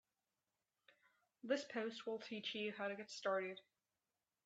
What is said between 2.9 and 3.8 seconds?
get started.